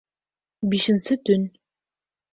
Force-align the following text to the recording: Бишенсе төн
Бишенсе 0.71 1.19
төн 1.27 1.47